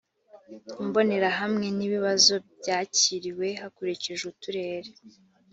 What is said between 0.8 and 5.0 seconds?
imbonerahamwe n ibibazo byakiriwe hakurikijwe uturere